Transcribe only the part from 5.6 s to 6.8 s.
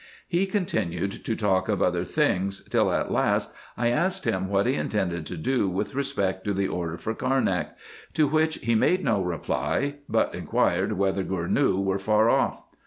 with respect to the